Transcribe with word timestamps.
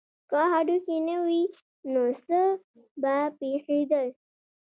که 0.29 0.39
هډوکي 0.51 0.97
نه 1.07 1.15
وی 1.25 1.41
نو 1.91 2.03
څه 2.25 2.39
به 3.01 3.15
پیښیدل 3.39 4.07